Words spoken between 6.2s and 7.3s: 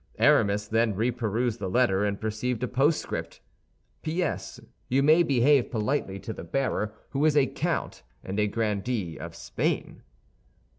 to the bearer, who